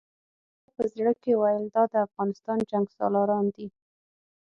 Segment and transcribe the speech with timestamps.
[0.63, 3.67] ما په زړه کې ویل دا د افغانستان جنګسالاران دي.